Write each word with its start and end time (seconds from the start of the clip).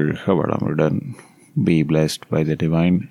Vazhga 0.00 0.34
Valamudan, 0.38 1.14
be 1.62 1.82
blessed 1.82 2.28
by 2.30 2.42
the 2.42 2.56
divine. 2.56 3.10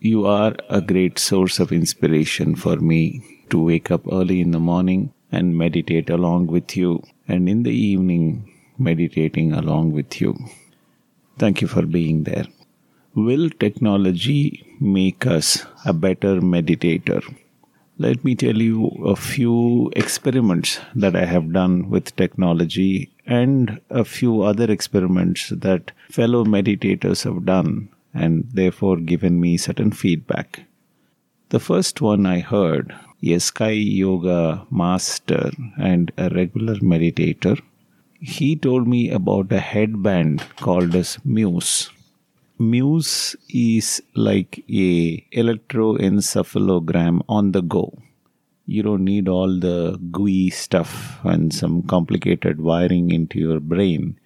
You 0.00 0.26
are 0.26 0.54
a 0.68 0.80
great 0.80 1.18
source 1.18 1.58
of 1.58 1.72
inspiration 1.72 2.54
for 2.54 2.76
me 2.76 3.22
to 3.50 3.62
wake 3.62 3.90
up 3.90 4.02
early 4.10 4.40
in 4.40 4.52
the 4.52 4.60
morning 4.60 5.12
and 5.32 5.58
meditate 5.58 6.08
along 6.08 6.46
with 6.46 6.76
you, 6.76 7.02
and 7.26 7.48
in 7.48 7.62
the 7.64 7.72
evening, 7.72 8.52
meditating 8.78 9.52
along 9.52 9.92
with 9.92 10.20
you. 10.20 10.36
Thank 11.38 11.60
you 11.60 11.68
for 11.68 11.82
being 11.82 12.24
there. 12.24 12.46
Will 13.14 13.50
technology 13.50 14.64
make 14.80 15.26
us 15.26 15.66
a 15.84 15.92
better 15.92 16.40
meditator? 16.40 17.22
Let 17.98 18.24
me 18.24 18.34
tell 18.34 18.56
you 18.56 18.86
a 19.04 19.16
few 19.16 19.90
experiments 19.94 20.80
that 20.94 21.16
I 21.16 21.24
have 21.24 21.52
done 21.52 21.90
with 21.90 22.16
technology 22.16 23.10
and 23.30 23.80
a 23.88 24.04
few 24.04 24.42
other 24.42 24.70
experiments 24.70 25.50
that 25.50 25.92
fellow 26.10 26.44
meditators 26.44 27.22
have 27.24 27.46
done 27.46 27.88
and 28.12 28.44
therefore 28.52 28.96
given 28.96 29.40
me 29.40 29.56
certain 29.56 29.92
feedback. 29.92 30.64
The 31.50 31.60
first 31.60 32.00
one 32.00 32.26
I 32.26 32.40
heard 32.40 32.92
a 33.22 33.38
sky 33.38 33.70
yoga 33.70 34.66
master 34.70 35.50
and 35.78 36.10
a 36.16 36.28
regular 36.30 36.74
meditator. 36.76 37.60
He 38.20 38.56
told 38.56 38.88
me 38.88 39.10
about 39.10 39.52
a 39.52 39.60
headband 39.60 40.42
called 40.56 40.94
as 40.94 41.18
Muse. 41.24 41.90
Muse 42.58 43.36
is 43.48 44.02
like 44.14 44.64
a 44.68 45.24
electroencephalogram 45.32 47.22
on 47.28 47.52
the 47.52 47.62
go. 47.62 47.96
You 48.72 48.84
don't 48.84 49.04
need 49.04 49.26
all 49.28 49.58
the 49.58 49.98
gooey 50.12 50.48
stuff 50.50 51.18
and 51.24 51.52
some 51.52 51.82
complicated 51.82 52.60
wiring 52.60 53.10
into 53.10 53.40
your 53.40 53.58
brain. 53.58 54.20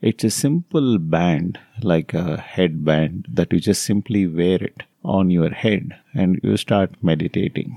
It's 0.00 0.22
a 0.22 0.30
simple 0.30 0.98
band, 0.98 1.58
like 1.82 2.14
a 2.14 2.36
headband, 2.36 3.26
that 3.28 3.52
you 3.52 3.58
just 3.58 3.82
simply 3.82 4.28
wear 4.28 4.62
it 4.62 4.84
on 5.04 5.30
your 5.30 5.50
head 5.50 5.98
and 6.14 6.38
you 6.44 6.56
start 6.56 6.92
meditating. 7.02 7.76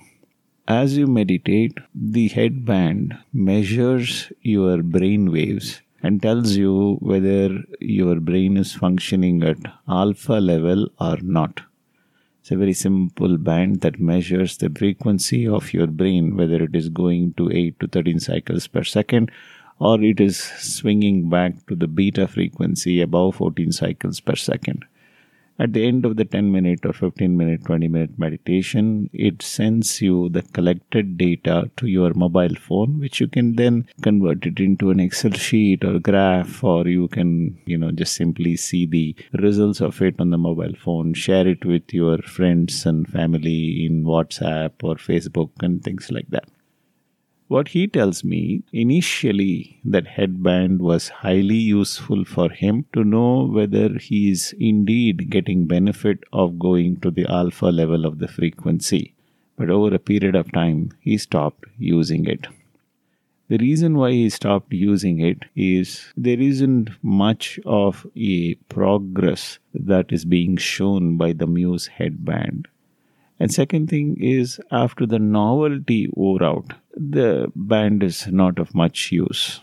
As 0.68 0.96
you 0.96 1.08
meditate, 1.08 1.80
the 1.96 2.28
headband 2.28 3.18
measures 3.34 4.32
your 4.44 4.84
brain 4.84 5.32
waves 5.32 5.82
and 6.04 6.22
tells 6.22 6.56
you 6.56 6.98
whether 7.02 7.64
your 7.80 8.20
brain 8.20 8.58
is 8.58 8.76
functioning 8.76 9.42
at 9.42 9.58
alpha 9.88 10.34
level 10.34 10.88
or 11.00 11.18
not. 11.24 11.62
It's 12.42 12.52
a 12.52 12.58
very 12.58 12.74
simple 12.74 13.38
band 13.38 13.82
that 13.82 14.00
measures 14.00 14.58
the 14.58 14.70
frequency 14.70 15.48
of 15.48 15.74
your 15.74 15.88
brain, 15.88 16.36
whether 16.36 16.64
it 16.64 16.76
is 16.76 16.90
going 16.90 17.34
to 17.36 17.52
8 17.52 17.80
to 17.80 17.88
13 17.88 18.20
cycles 18.20 18.68
per 18.68 18.84
second 18.84 19.32
or 19.82 20.00
it 20.04 20.20
is 20.20 20.38
swinging 20.38 21.28
back 21.28 21.66
to 21.66 21.76
the 21.76 21.88
beta 21.88 22.28
frequency 22.28 23.02
above 23.02 23.36
14 23.36 23.72
cycles 23.72 24.20
per 24.20 24.36
second. 24.36 24.86
At 25.62 25.74
the 25.74 25.86
end 25.86 26.06
of 26.06 26.16
the 26.16 26.26
10 26.26 26.52
minute 26.52 26.84
or 26.88 26.92
15 26.92 27.38
minute, 27.38 27.66
20 27.66 27.88
minute 27.88 28.18
meditation, 28.18 29.12
it 29.14 29.44
sends 29.44 30.02
you 30.02 30.28
the 30.30 30.42
collected 30.42 31.20
data 31.20 31.70
to 31.78 31.86
your 31.86 32.16
mobile 32.16 32.56
phone, 32.56 33.00
which 33.00 33.20
you 33.20 33.28
can 33.28 33.58
then 33.58 33.88
convert 34.02 34.48
it 34.48 34.60
into 34.60 34.90
an 34.90 35.00
Excel 35.00 35.34
sheet 35.34 35.84
or 35.84 36.00
graph, 36.00 36.64
or 36.64 36.88
you 36.88 37.08
can, 37.10 37.60
you 37.66 37.78
know, 37.78 37.92
just 37.92 38.16
simply 38.16 38.56
see 38.56 38.88
the 38.88 39.16
results 39.34 39.82
of 39.82 40.02
it 40.02 40.16
on 40.20 40.32
the 40.32 40.38
mobile 40.40 40.74
phone, 40.74 41.14
share 41.14 41.48
it 41.48 41.64
with 41.64 41.94
your 41.94 42.18
friends 42.24 42.84
and 42.88 43.08
family 43.08 43.86
in 43.86 44.04
WhatsApp 44.04 44.72
or 44.82 44.96
Facebook 44.96 45.52
and 45.62 45.84
things 45.84 46.10
like 46.10 46.30
that. 46.30 46.46
What 47.52 47.68
he 47.68 47.86
tells 47.86 48.24
me, 48.24 48.64
initially, 48.72 49.82
that 49.84 50.08
headband 50.08 50.82
was 50.82 51.10
highly 51.10 51.58
useful 51.58 52.24
for 52.24 52.50
him 52.50 52.86
to 52.94 53.04
know 53.04 53.46
whether 53.46 53.98
he 53.98 54.32
is 54.32 54.56
indeed 54.58 55.30
getting 55.30 55.66
benefit 55.66 56.24
of 56.32 56.58
going 56.58 57.02
to 57.02 57.12
the 57.12 57.26
alpha 57.26 57.66
level 57.66 58.06
of 58.06 58.20
the 58.20 58.30
frequency. 58.30 59.16
But 59.58 59.70
over 59.70 59.94
a 59.94 60.00
period 60.00 60.34
of 60.34 60.54
time, 60.54 60.92
he 61.02 61.18
stopped 61.18 61.66
using 61.78 62.26
it. 62.26 62.48
The 63.50 63.58
reason 63.58 63.98
why 63.98 64.12
he 64.14 64.30
stopped 64.30 64.72
using 64.72 65.20
it 65.20 65.44
is 65.54 66.14
there 66.16 66.40
isn't 66.40 66.92
much 67.04 67.60
of 67.66 68.08
a 68.16 68.56
progress 68.70 69.60
that 69.74 70.14
is 70.14 70.24
being 70.24 70.56
shown 70.56 71.18
by 71.18 71.34
the 71.34 71.48
Muse 71.48 71.88
headband. 71.88 72.70
And 73.42 73.52
second 73.52 73.90
thing 73.90 74.18
is, 74.22 74.62
after 74.70 75.08
the 75.08 75.18
novelty 75.18 76.08
wore 76.14 76.44
out, 76.44 76.74
the 76.96 77.52
band 77.56 78.04
is 78.04 78.28
not 78.28 78.60
of 78.60 78.76
much 78.76 79.12
use. 79.12 79.62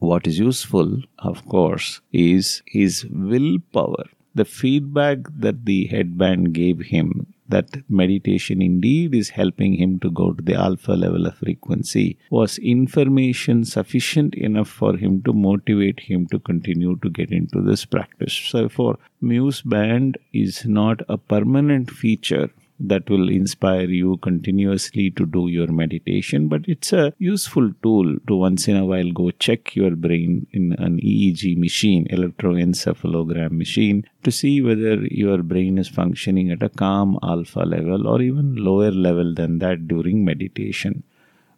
What 0.00 0.26
is 0.26 0.40
useful, 0.40 1.00
of 1.20 1.46
course, 1.46 2.00
is 2.12 2.62
his 2.66 3.06
willpower. 3.08 4.06
The 4.34 4.44
feedback 4.44 5.18
that 5.38 5.64
the 5.64 5.86
headband 5.86 6.54
gave 6.54 6.80
him 6.80 7.32
that 7.48 7.88
meditation 7.88 8.60
indeed 8.60 9.14
is 9.14 9.28
helping 9.28 9.74
him 9.74 10.00
to 10.00 10.10
go 10.10 10.32
to 10.32 10.42
the 10.42 10.54
alpha 10.54 10.94
level 10.94 11.26
of 11.26 11.36
frequency 11.36 12.18
was 12.30 12.58
information 12.58 13.64
sufficient 13.64 14.34
enough 14.34 14.68
for 14.68 14.96
him 14.96 15.22
to 15.22 15.32
motivate 15.32 16.00
him 16.00 16.26
to 16.32 16.40
continue 16.40 16.96
to 16.96 17.10
get 17.10 17.30
into 17.30 17.60
this 17.60 17.84
practice. 17.84 18.32
So, 18.32 18.68
for 18.68 18.98
Muse 19.20 19.62
Band 19.62 20.18
is 20.32 20.64
not 20.64 21.02
a 21.08 21.16
permanent 21.16 21.92
feature 21.92 22.50
that 22.80 23.08
will 23.08 23.28
inspire 23.28 23.88
you 23.88 24.16
continuously 24.18 25.10
to 25.12 25.26
do 25.26 25.48
your 25.48 25.68
meditation. 25.68 26.48
But 26.48 26.62
it's 26.66 26.92
a 26.92 27.12
useful 27.18 27.72
tool 27.82 28.16
to 28.26 28.36
once 28.36 28.66
in 28.68 28.76
a 28.76 28.84
while 28.84 29.10
go 29.12 29.30
check 29.30 29.76
your 29.76 29.92
brain 29.92 30.46
in 30.52 30.72
an 30.78 30.98
EEG 30.98 31.56
machine 31.56 32.06
electroencephalogram 32.10 33.52
machine 33.52 34.04
to 34.22 34.30
see 34.30 34.60
whether 34.60 34.96
your 35.06 35.42
brain 35.42 35.78
is 35.78 35.88
functioning 35.88 36.50
at 36.50 36.62
a 36.62 36.68
calm 36.68 37.18
alpha 37.22 37.60
level 37.60 38.08
or 38.08 38.20
even 38.20 38.56
lower 38.56 38.90
level 38.90 39.34
than 39.34 39.58
that 39.58 39.86
during 39.86 40.24
meditation. 40.24 41.02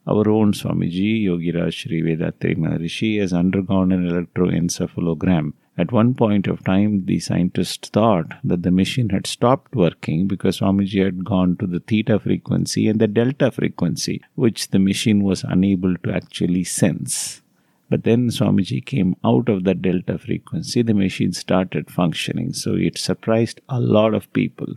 Our 0.06 0.28
own 0.31 0.53
Swamiji, 0.53 1.25
Yogiraj 1.25 1.72
Sri 1.72 2.00
Vethathiri 2.00 2.56
Maharishi, 2.56 3.19
has 3.21 3.32
undergone 3.32 3.91
an 3.91 4.09
electroencephalogram 4.09 5.55
at 5.78 5.92
one 5.92 6.14
point 6.14 6.47
of 6.47 6.64
time, 6.64 7.04
the 7.04 7.20
scientists 7.20 7.91
thought 7.91 8.32
that 8.42 8.62
the 8.62 8.70
machine 8.70 9.10
had 9.10 9.26
stopped 9.26 9.75
working 9.75 10.26
because 10.26 10.60
Swamiji 10.60 11.04
had 11.04 11.25
gone 11.25 11.56
to 11.59 11.66
the 11.66 11.81
theta 11.81 12.19
frequency 12.19 12.88
and 12.88 12.98
the 12.98 13.06
delta 13.06 13.50
frequency, 13.50 14.22
which 14.37 14.70
the 14.70 14.78
machine 14.78 15.22
was 15.22 15.44
unable 15.44 15.94
to 15.98 16.12
actually 16.12 16.64
sense. 16.64 17.42
But 17.91 18.04
then 18.04 18.31
Swamiji 18.31 18.84
came 18.84 19.16
out 19.22 19.50
of 19.50 19.64
the 19.64 19.75
delta 19.75 20.19
frequency, 20.19 20.81
the 20.81 20.94
machine 20.94 21.32
started 21.32 21.91
functioning. 21.91 22.54
So 22.54 22.75
it 22.75 22.97
surprised 22.97 23.60
a 23.69 23.78
lot 23.78 24.14
of 24.14 24.32
people. 24.32 24.76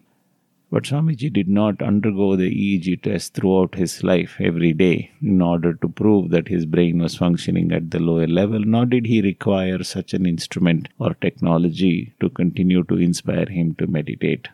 But 0.71 0.83
Swamiji 0.83 1.33
did 1.33 1.47
not 1.47 1.81
undergo 1.81 2.35
the 2.35 2.51
EEG 2.51 3.01
test 3.01 3.33
throughout 3.33 3.73
his 3.73 4.03
life 4.03 4.37
every 4.39 4.71
day 4.71 5.09
in 5.19 5.41
order 5.41 5.73
to 5.73 5.89
prove 5.89 6.29
that 6.29 6.47
his 6.47 6.67
brain 6.67 6.99
was 6.99 7.15
functioning 7.15 7.71
at 7.71 7.89
the 7.89 7.99
lower 7.99 8.27
level, 8.27 8.59
nor 8.59 8.85
did 8.85 9.07
he 9.07 9.19
require 9.21 9.83
such 9.83 10.13
an 10.13 10.27
instrument 10.27 10.87
or 10.99 11.15
technology 11.15 12.13
to 12.19 12.29
continue 12.29 12.83
to 12.83 12.95
inspire 12.95 13.47
him 13.47 13.73
to 13.75 13.87
meditate. 13.87 14.47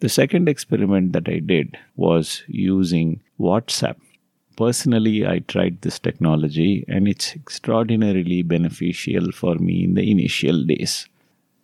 The 0.00 0.10
second 0.10 0.50
experiment 0.50 1.14
that 1.14 1.28
I 1.30 1.38
did 1.38 1.78
was 1.96 2.42
using 2.46 3.20
WhatsApp. 3.40 3.96
Personally, 4.56 5.26
I 5.26 5.38
tried 5.38 5.80
this 5.80 5.98
technology 5.98 6.84
and 6.88 7.08
it's 7.08 7.34
extraordinarily 7.34 8.42
beneficial 8.42 9.32
for 9.32 9.54
me 9.54 9.84
in 9.84 9.94
the 9.94 10.10
initial 10.10 10.62
days 10.62 11.08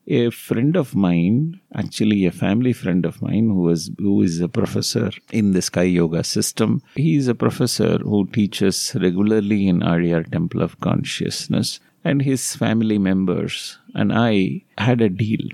a 0.07 0.31
friend 0.31 0.77
of 0.77 0.95
mine, 0.95 1.61
actually 1.75 2.25
a 2.25 2.33
family 2.33 2.73
friend 2.73 3.05
of 3.07 3.21
mine, 3.23 3.49
who 3.49 3.63
was 3.63 3.91
who 3.99 4.23
is 4.23 4.41
a 4.41 4.49
professor 4.49 5.11
in 5.31 5.53
the 5.53 5.63
Sky 5.63 5.83
Yoga 5.83 6.25
system. 6.25 6.83
He 6.97 7.17
is 7.17 7.29
a 7.29 7.35
professor 7.35 7.99
who 7.99 8.27
teaches 8.27 8.97
regularly 9.01 9.69
in 9.69 9.81
Adyar 9.81 10.31
Temple 10.31 10.63
of 10.63 10.81
Consciousness, 10.81 11.81
and 12.05 12.23
his 12.23 12.57
family 12.57 12.99
members 12.99 13.79
and 13.95 14.13
I 14.13 14.63
had 14.79 15.01
a 15.01 15.09
deal. 15.09 15.47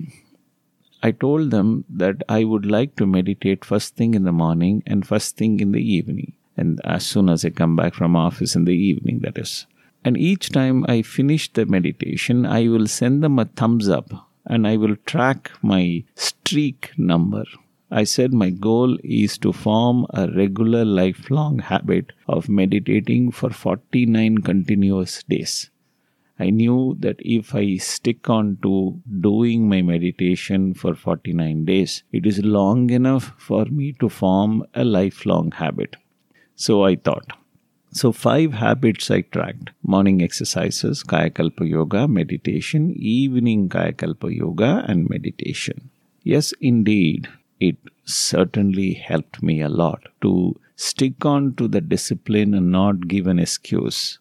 I 1.02 1.10
told 1.10 1.50
them 1.50 1.84
that 1.90 2.22
I 2.28 2.44
would 2.44 2.66
like 2.66 2.96
to 2.96 3.06
meditate 3.06 3.64
first 3.64 3.96
thing 3.96 4.14
in 4.14 4.24
the 4.24 4.32
morning 4.32 4.82
and 4.86 5.06
first 5.06 5.36
thing 5.36 5.60
in 5.60 5.72
the 5.72 5.82
evening, 5.82 6.32
and 6.56 6.80
as 6.84 7.04
soon 7.04 7.28
as 7.28 7.44
I 7.44 7.50
come 7.50 7.76
back 7.76 7.94
from 7.94 8.16
office 8.16 8.56
in 8.56 8.64
the 8.64 8.76
evening, 8.76 9.20
that 9.20 9.38
is. 9.38 9.66
And 10.04 10.16
each 10.16 10.50
time 10.50 10.86
I 10.88 11.02
finish 11.02 11.52
the 11.52 11.66
meditation, 11.66 12.46
I 12.46 12.68
will 12.68 12.86
send 12.86 13.24
them 13.24 13.38
a 13.40 13.44
thumbs 13.44 13.88
up 13.88 14.25
and 14.46 14.66
I 14.66 14.76
will 14.76 14.96
track 15.04 15.50
my 15.62 16.04
streak 16.14 16.92
number. 16.96 17.44
I 17.90 18.04
said 18.04 18.32
my 18.32 18.50
goal 18.50 18.98
is 19.04 19.38
to 19.38 19.52
form 19.52 20.06
a 20.10 20.28
regular 20.28 20.84
lifelong 20.84 21.60
habit 21.60 22.12
of 22.26 22.48
meditating 22.48 23.30
for 23.30 23.50
49 23.50 24.38
continuous 24.38 25.22
days. 25.24 25.70
I 26.38 26.50
knew 26.50 26.96
that 27.00 27.16
if 27.20 27.54
I 27.54 27.76
stick 27.76 28.28
on 28.28 28.58
to 28.62 29.00
doing 29.20 29.68
my 29.68 29.82
meditation 29.82 30.74
for 30.74 30.94
49 30.94 31.64
days, 31.64 32.02
it 32.12 32.26
is 32.26 32.40
long 32.40 32.90
enough 32.90 33.32
for 33.38 33.64
me 33.66 33.94
to 34.00 34.08
form 34.08 34.64
a 34.74 34.84
lifelong 34.84 35.52
habit. 35.52 35.96
So 36.54 36.84
I 36.84 36.96
thought. 36.96 37.32
So, 37.96 38.12
five 38.12 38.52
habits 38.52 39.10
I 39.10 39.22
tracked 39.22 39.70
morning 39.82 40.20
exercises, 40.20 41.02
Kayakalpa 41.02 41.66
Yoga, 41.66 42.06
meditation, 42.06 42.92
evening 42.94 43.70
Kayakalpa 43.70 44.36
Yoga, 44.36 44.84
and 44.86 45.08
meditation. 45.08 45.88
Yes, 46.22 46.52
indeed, 46.60 47.26
it 47.58 47.78
certainly 48.04 48.92
helped 48.92 49.42
me 49.42 49.62
a 49.62 49.70
lot 49.70 50.08
to 50.20 50.60
stick 50.76 51.24
on 51.24 51.54
to 51.54 51.68
the 51.68 51.80
discipline 51.80 52.52
and 52.52 52.70
not 52.70 53.08
give 53.08 53.26
an 53.26 53.38
excuse. 53.38 54.18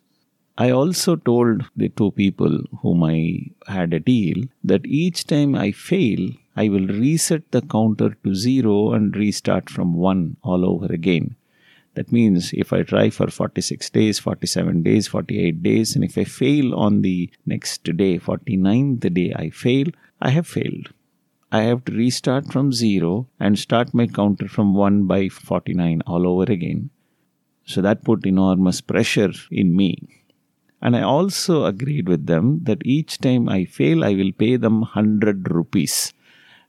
I 0.58 0.70
also 0.70 1.18
told 1.18 1.66
the 1.76 1.90
two 1.90 2.12
people 2.12 2.62
whom 2.82 3.04
I 3.04 3.48
had 3.68 3.94
a 3.94 4.00
deal 4.00 4.46
that 4.64 4.86
each 4.86 5.28
time 5.28 5.54
I 5.54 5.74
fail, 5.74 6.30
I 6.56 6.70
will 6.70 6.88
reset 6.88 7.52
the 7.52 7.62
counter 7.62 8.16
to 8.24 8.36
zero 8.36 8.94
and 8.94 9.14
restart 9.18 9.70
from 9.70 9.96
one 9.96 10.38
all 10.44 10.64
over 10.64 10.86
again. 10.86 11.36
That 11.96 12.12
means 12.12 12.52
if 12.54 12.74
I 12.74 12.84
try 12.84 13.10
for 13.10 13.28
46 13.28 13.90
days, 13.90 14.20
47 14.20 14.84
days, 14.84 15.08
48 15.08 15.64
days, 15.64 15.96
and 15.96 16.04
if 16.04 16.18
I 16.18 16.26
fail 16.26 16.76
on 16.76 17.02
the 17.02 17.30
next 17.46 17.84
day, 17.84 18.20
49th 18.20 19.14
day, 19.14 19.34
I 19.36 19.50
fail, 19.50 19.88
I 20.22 20.30
have 20.30 20.46
failed. 20.46 20.90
I 21.52 21.62
have 21.62 21.86
to 21.86 21.94
restart 21.94 22.52
from 22.52 22.74
zero 22.74 23.28
and 23.40 23.58
start 23.58 23.94
my 23.94 24.08
counter 24.08 24.50
from 24.50 24.74
1 24.74 25.08
by 25.08 25.30
49 25.30 26.02
all 26.06 26.28
over 26.28 26.52
again. 26.52 26.90
So 27.66 27.82
that 27.82 28.04
put 28.04 28.26
enormous 28.26 28.82
pressure 28.82 29.32
in 29.50 29.76
me. 29.76 29.98
And 30.82 30.98
I 30.98 31.02
also 31.02 31.64
agreed 31.66 32.10
with 32.10 32.26
them 32.26 32.60
that 32.64 32.86
each 32.86 33.20
time 33.20 33.48
I 33.48 33.64
fail, 33.64 34.04
I 34.04 34.16
will 34.16 34.34
pay 34.34 34.58
them 34.58 34.82
100 34.82 35.50
rupees 35.50 36.14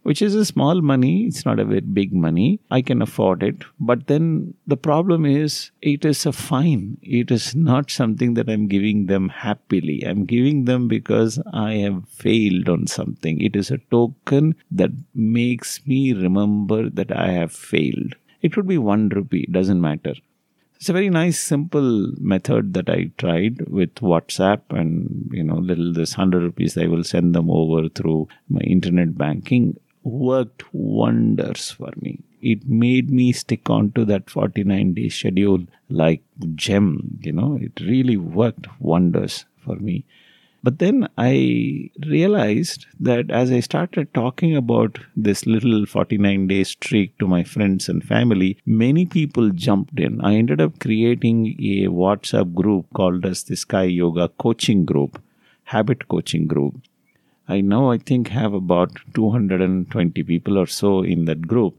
which 0.06 0.22
is 0.22 0.36
a 0.36 0.44
small 0.44 0.80
money. 0.80 1.24
It's 1.26 1.44
not 1.44 1.58
a 1.58 1.64
very 1.64 1.80
big 1.80 2.12
money. 2.12 2.60
I 2.70 2.80
can 2.80 3.02
afford 3.02 3.42
it. 3.42 3.64
But 3.80 4.06
then 4.06 4.54
the 4.64 4.76
problem 4.76 5.26
is 5.26 5.72
it 5.82 6.04
is 6.04 6.24
a 6.26 6.32
fine. 6.32 6.98
It 7.02 7.32
is 7.32 7.56
not 7.56 7.90
something 7.90 8.34
that 8.34 8.48
I'm 8.48 8.68
giving 8.68 9.06
them 9.06 9.28
happily. 9.28 10.04
I'm 10.06 10.24
giving 10.24 10.64
them 10.66 10.86
because 10.86 11.40
I 11.52 11.72
have 11.86 12.08
failed 12.08 12.68
on 12.68 12.86
something. 12.86 13.40
It 13.40 13.56
is 13.56 13.72
a 13.72 13.78
token 13.90 14.54
that 14.70 14.92
makes 15.12 15.84
me 15.88 16.12
remember 16.12 16.88
that 16.88 17.10
I 17.10 17.32
have 17.32 17.52
failed. 17.52 18.14
It 18.42 18.52
could 18.52 18.68
be 18.68 18.78
one 18.78 19.08
rupee, 19.08 19.48
doesn't 19.50 19.80
matter. 19.80 20.14
It's 20.76 20.90
a 20.90 20.92
very 20.92 21.10
nice, 21.10 21.40
simple 21.40 22.12
method 22.18 22.74
that 22.74 22.88
I 22.88 23.10
tried 23.18 23.66
with 23.68 23.94
WhatsApp 23.96 24.60
and, 24.70 25.28
you 25.32 25.42
know, 25.42 25.56
little 25.56 25.92
this 25.92 26.16
100 26.16 26.42
rupees 26.42 26.78
I 26.78 26.86
will 26.86 27.02
send 27.02 27.34
them 27.34 27.50
over 27.50 27.88
through 27.88 28.28
my 28.48 28.60
internet 28.60 29.18
banking 29.18 29.80
worked 30.06 30.62
wonders 30.72 31.70
for 31.70 31.92
me. 32.00 32.20
It 32.40 32.68
made 32.68 33.10
me 33.10 33.32
stick 33.32 33.68
on 33.68 33.90
to 33.92 34.04
that 34.04 34.30
49 34.30 34.94
day 34.94 35.08
schedule 35.08 35.66
like 35.88 36.22
gem, 36.54 37.18
you 37.22 37.32
know, 37.32 37.58
it 37.60 37.80
really 37.80 38.16
worked 38.16 38.66
wonders 38.80 39.44
for 39.64 39.76
me. 39.76 40.04
But 40.62 40.78
then 40.78 41.08
I 41.16 41.90
realized 42.06 42.86
that 42.98 43.30
as 43.30 43.52
I 43.52 43.60
started 43.60 44.12
talking 44.14 44.56
about 44.56 44.98
this 45.16 45.46
little 45.46 45.86
49 45.86 46.48
day 46.48 46.64
streak 46.64 47.16
to 47.18 47.28
my 47.28 47.44
friends 47.44 47.88
and 47.88 48.02
family, 48.02 48.58
many 48.64 49.06
people 49.06 49.50
jumped 49.50 49.98
in. 50.00 50.20
I 50.20 50.34
ended 50.34 50.60
up 50.60 50.80
creating 50.80 51.56
a 51.60 51.86
WhatsApp 51.86 52.54
group 52.54 52.86
called 52.94 53.24
as 53.24 53.44
the 53.44 53.56
Sky 53.56 53.84
Yoga 53.84 54.28
Coaching 54.28 54.84
Group, 54.84 55.22
Habit 55.64 56.08
Coaching 56.08 56.46
Group. 56.46 56.80
I 57.48 57.60
now 57.60 57.90
I 57.90 57.98
think 57.98 58.28
have 58.28 58.52
about 58.52 58.90
220 59.14 60.22
people 60.25 60.58
or 60.58 60.66
so 60.66 61.02
in 61.02 61.26
that 61.26 61.46
group 61.46 61.78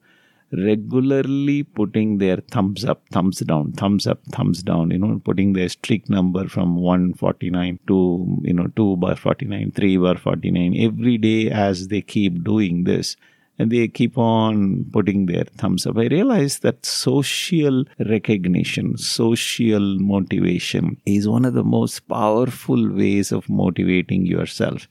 regularly 0.52 1.64
putting 1.64 2.19
their 2.19 2.38
thumbs 2.38 2.86
up, 2.86 3.02
thumbs 3.12 3.40
down, 3.40 3.74
thumbs 3.74 4.08
up, 4.08 4.24
thumbs 4.31 4.64
down, 4.64 4.92
you 4.92 4.98
know, 4.98 5.22
putting 5.24 5.54
their 5.54 5.69
streak 5.69 6.10
number 6.10 6.48
from 6.48 6.78
149 6.78 7.80
to, 7.88 8.42
you 8.44 8.54
know, 8.54 8.68
2 8.75 8.98
bar 8.98 9.16
49, 9.16 9.72
3 9.72 9.98
bar 9.98 10.18
49 10.18 10.75
every 10.78 11.18
day 11.18 11.50
as 11.50 11.90
they 11.90 12.02
keep 12.02 12.44
doing 12.44 12.86
this. 12.86 13.16
And 13.60 13.72
they 13.72 13.88
keep 13.88 14.20
on 14.20 14.86
putting 14.94 15.25
their 15.25 15.44
thumbs 15.44 15.88
up. 15.88 15.98
I 15.98 16.06
realize 16.06 16.60
that 16.60 16.86
social 16.86 17.86
recognition, 18.00 18.98
social 18.98 19.98
motivation 19.98 21.02
is 21.08 21.28
one 21.28 21.44
of 21.44 21.56
the 21.56 21.63
most 21.63 22.08
powerful 22.08 22.88
ways 22.90 23.31
of 23.31 23.50
motivating 23.50 24.28
yourself 24.28 24.88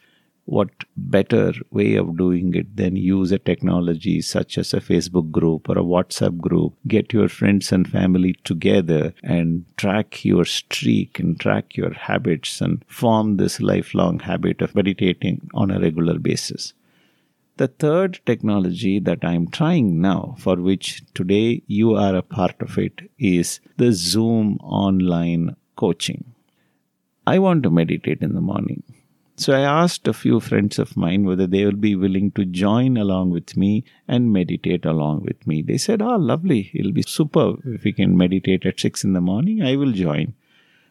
what 0.46 0.70
better 0.96 1.52
way 1.70 1.96
of 1.96 2.16
doing 2.16 2.54
it 2.54 2.76
than 2.76 2.96
use 2.96 3.32
a 3.32 3.38
technology 3.38 4.22
such 4.22 4.56
as 4.58 4.72
a 4.72 4.81
Facebook 4.81 5.31
group 5.31 5.69
or 5.69 5.76
a 5.78 5.82
WhatsApp 5.82 6.38
group? 6.38 6.75
Get 6.87 7.12
your 7.12 7.28
friends 7.28 7.72
and 7.72 7.87
family 7.88 8.34
together 8.44 9.12
and 9.22 9.64
track 9.76 10.25
your 10.25 10.44
streak 10.44 11.19
and 11.19 11.38
track 11.38 11.76
your 11.76 11.93
habits 11.93 12.60
and 12.60 12.84
form 12.87 13.37
this 13.37 13.60
lifelong 13.60 14.20
habit 14.20 14.62
of 14.62 14.75
meditating 14.75 15.50
on 15.52 15.70
a 15.70 15.81
regular 15.81 16.19
basis. 16.19 16.72
The 17.56 17.69
third 17.69 18.20
technology 18.26 19.00
that 19.00 19.25
I'm 19.25 19.48
trying 19.48 20.00
now, 20.00 20.37
for 20.38 20.56
which 20.56 21.02
today 21.14 21.62
you 21.66 21.94
are 21.94 22.14
a 22.14 22.22
part 22.22 22.56
of 22.60 22.78
it, 22.78 23.10
is 23.19 23.60
the 23.78 23.93
Zoom 23.93 24.58
online 24.62 25.56
coaching. 25.75 26.34
I 27.26 27.38
want 27.40 27.64
to 27.64 27.70
meditate 27.70 28.20
in 28.20 28.34
the 28.34 28.40
morning. 28.40 28.82
So 29.38 29.52
I 29.52 29.60
asked 29.60 30.08
a 30.08 30.14
few 30.14 30.40
friends 30.40 30.78
of 30.78 30.96
mine 30.96 31.24
whether 31.24 31.46
they 31.46 31.64
will 31.66 31.72
be 31.72 31.94
willing 31.94 32.30
to 32.32 32.46
join 32.46 32.96
along 32.96 33.30
with 33.30 33.54
me 33.54 33.84
and 34.08 34.32
meditate 34.32 34.86
along 34.86 35.24
with 35.24 35.46
me. 35.46 35.60
They 35.60 35.76
said, 35.76 36.00
Oh, 36.00 36.16
lovely. 36.16 36.70
It'll 36.72 36.92
be 36.92 37.02
superb 37.02 37.60
if 37.66 37.84
we 37.84 37.92
can 37.92 38.16
meditate 38.16 38.64
at 38.64 38.80
six 38.80 39.04
in 39.04 39.12
the 39.12 39.20
morning. 39.20 39.62
I 39.62 39.76
will 39.76 39.92
join. 39.92 40.34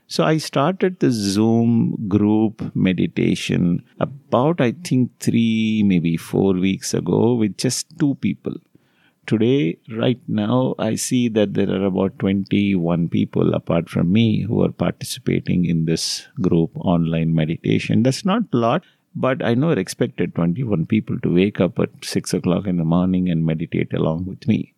So 0.07 0.24
I 0.24 0.38
started 0.38 1.00
the 1.00 1.09
Zoom 1.09 2.07
group 2.07 2.75
meditation 2.75 3.83
about, 4.00 4.62
I 4.62 4.74
think, 4.74 5.19
three, 5.19 5.81
maybe 5.83 6.15
four 6.15 6.53
weeks 6.53 6.94
ago 6.94 7.33
with 7.33 7.57
just 7.57 7.97
two 7.97 8.13
people 8.15 8.53
today, 9.27 9.77
right 9.92 10.19
now, 10.27 10.75
I 10.80 10.95
see 10.95 11.30
that 11.30 11.54
there 11.54 11.69
are 11.69 11.86
about 11.86 12.19
21 12.19 13.10
people 13.10 13.54
apart 13.54 13.89
from 13.89 14.12
me 14.12 14.42
who 14.42 14.63
are 14.63 14.72
participating 14.72 15.66
in 15.66 15.86
this 15.86 16.27
group 16.42 16.72
online 16.75 17.33
meditation. 17.33 18.04
That's 18.04 18.25
not 18.25 18.44
a 18.54 18.57
lot, 18.57 18.83
but 19.16 19.44
I 19.44 19.54
never 19.54 19.80
expected 19.80 20.36
21 20.36 20.86
people 20.86 21.19
to 21.22 21.33
wake 21.33 21.60
up 21.62 21.80
at 21.80 21.89
6 22.04 22.33
o'clock 22.33 22.68
in 22.68 22.77
the 22.77 22.83
morning 22.83 23.30
and 23.30 23.45
meditate 23.45 23.94
along 23.94 24.25
with 24.25 24.48
me. 24.48 24.74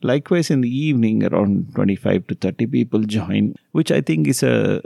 Likewise, 0.00 0.48
in 0.48 0.60
the 0.60 0.70
evening, 0.70 1.24
around 1.24 1.74
25 1.74 2.28
to 2.28 2.34
30 2.36 2.66
people 2.66 3.02
join, 3.02 3.56
which 3.72 3.90
I 3.90 4.00
think 4.00 4.28
is 4.28 4.44
a, 4.44 4.80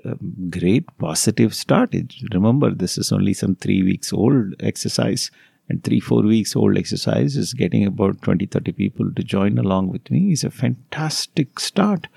great 0.48 0.86
positive 0.96 1.54
start. 1.54 1.94
Remember, 2.32 2.70
this 2.70 2.96
is 2.96 3.12
only 3.12 3.34
some 3.34 3.54
three 3.56 3.82
weeks 3.82 4.12
old 4.12 4.54
exercise 4.60 5.30
and 5.72 5.82
three 5.82 6.00
four 6.00 6.22
weeks 6.22 6.54
old 6.54 6.76
exercise 6.76 7.36
is 7.36 7.54
getting 7.54 7.86
about 7.86 8.20
20 8.22 8.46
30 8.46 8.72
people 8.72 9.10
to 9.16 9.22
join 9.22 9.58
along 9.58 9.88
with 9.88 10.10
me. 10.10 10.20
Is 10.32 10.44
a 10.44 10.50
fantastic 10.50 11.58
start. 11.58 12.08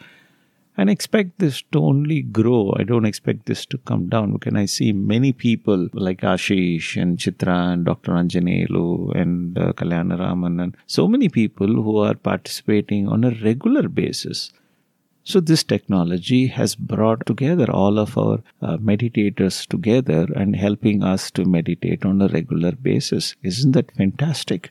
And 0.77 0.89
expect 0.89 1.39
this 1.39 1.61
to 1.71 1.79
only 1.89 2.21
grow. 2.21 2.73
I 2.77 2.83
don't 2.83 3.05
expect 3.05 3.45
this 3.45 3.65
to 3.67 3.77
come 3.77 4.09
down. 4.09 4.33
Because 4.33 4.55
i 4.55 4.65
see 4.65 4.91
many 4.91 5.31
people 5.31 5.87
like 5.93 6.25
ashish 6.33 6.89
and 7.01 7.17
chitra 7.17 7.55
and 7.71 7.85
dr 7.85 8.11
anjanelu 8.21 8.89
and 9.21 9.57
uh, 9.57 9.71
kalyanaraman 9.79 10.61
and 10.63 10.75
so 10.97 11.07
many 11.07 11.29
people 11.29 11.81
who 11.85 11.97
are 12.09 12.15
participating 12.31 13.07
on 13.07 13.23
a 13.23 13.35
regular 13.49 13.87
basis 14.01 14.51
so, 15.27 15.39
this 15.39 15.63
technology 15.63 16.45
has 16.45 16.75
brought 16.75 17.25
together 17.25 17.65
all 17.71 17.97
of 17.97 18.15
our 18.15 18.43
uh, 18.61 18.77
meditators 18.77 19.65
together 19.65 20.27
and 20.35 20.55
helping 20.55 21.01
us 21.01 21.31
to 21.31 21.45
meditate 21.45 22.05
on 22.05 22.21
a 22.21 22.27
regular 22.27 22.73
basis. 22.73 23.35
Isn't 23.41 23.71
that 23.71 23.91
fantastic? 23.95 24.69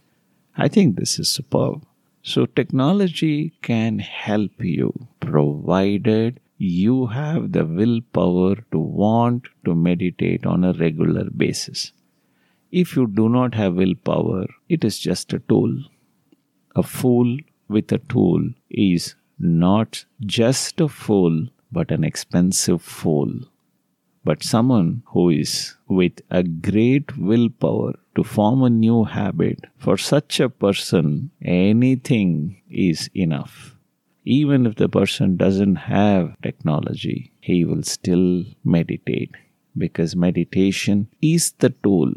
I 0.57 0.69
think 0.69 0.95
this 0.95 1.19
is 1.19 1.29
superb. 1.29 1.85
So, 2.23 2.47
technology 2.47 3.55
can 3.63 3.99
help 3.99 4.53
you 4.61 5.09
provided 5.19 6.39
you 6.57 7.07
have 7.07 7.51
the 7.51 7.65
willpower 7.65 8.55
to 8.71 8.79
want 8.79 9.49
to 9.65 9.75
meditate 9.75 10.47
on 10.47 10.63
a 10.63 10.73
regular 10.75 11.25
basis. 11.31 11.91
If 12.71 12.95
you 12.95 13.09
do 13.09 13.29
not 13.29 13.55
have 13.55 13.75
willpower, 13.75 14.47
it 14.69 14.85
is 14.85 15.01
just 15.01 15.33
a 15.33 15.41
tool. 15.41 15.83
A 16.77 16.85
fool 16.85 17.39
with 17.69 17.91
a 17.91 17.99
tool 17.99 18.51
is 18.71 19.17
not 19.45 20.05
just 20.21 20.81
a 20.81 20.89
fool, 20.89 21.49
but 21.71 21.91
an 21.91 22.03
expensive 22.03 22.81
fool, 22.81 23.31
but 24.25 24.43
someone 24.43 25.03
who 25.09 25.29
is 25.29 25.77
with 25.87 26.23
a 26.31 26.43
great 26.43 27.17
willpower 27.19 27.95
to 28.15 28.25
form 28.25 28.63
a 28.63 28.71
new 28.71 29.05
habit. 29.05 29.65
For 29.77 29.97
such 29.99 30.41
a 30.41 30.49
person, 30.49 31.31
anything 31.43 32.63
is 32.71 33.11
enough. 33.15 33.77
Even 34.25 34.65
if 34.67 34.77
the 34.77 34.89
person 34.89 35.37
doesn't 35.37 35.77
have 35.77 36.41
technology, 36.41 37.33
he 37.41 37.65
will 37.65 37.83
still 37.83 38.45
meditate 38.65 39.35
because 39.77 40.17
meditation 40.17 41.09
is 41.21 41.53
the 41.59 41.71
tool. 41.71 42.13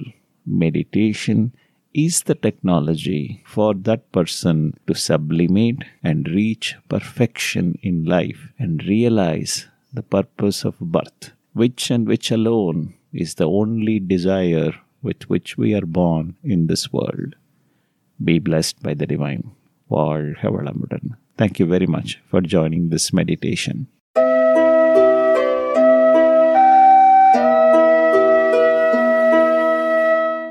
Meditation 0.45 1.51
is 1.96 2.22
the 2.22 2.34
technology 2.34 3.42
for 3.44 3.74
that 3.74 4.10
person 4.12 4.74
to 4.86 4.94
sublimate 4.94 5.84
and 6.02 6.28
reach 6.28 6.76
perfection 6.88 7.78
in 7.82 8.04
life 8.04 8.48
and 8.58 8.84
realize 8.84 9.68
the 9.92 10.02
purpose 10.02 10.64
of 10.64 10.78
birth, 10.80 11.32
which 11.52 11.90
and 11.90 12.06
which 12.06 12.30
alone 12.30 12.94
is 13.12 13.34
the 13.34 13.48
only 13.48 13.98
desire 13.98 14.72
with 15.02 15.28
which 15.28 15.58
we 15.58 15.74
are 15.74 15.86
born 15.86 16.36
in 16.42 16.66
this 16.66 16.92
world. 16.92 17.34
Be 18.24 18.38
blessed 18.38 18.82
by 18.82 18.94
the 18.94 19.06
divine. 19.06 19.44
வாழ்க 19.94 20.50
வளமுடன். 20.50 21.08
Thank 21.40 21.58
you 21.60 21.66
very 21.66 21.86
much 21.86 22.10
for 22.30 22.40
joining 22.54 22.84
this 22.88 23.12
meditation. 23.12 23.76